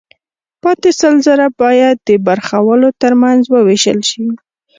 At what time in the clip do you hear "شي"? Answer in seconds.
4.09-4.23